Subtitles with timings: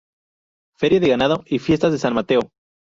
[0.79, 2.49] Feria de ganado y fiestas de San Mateo.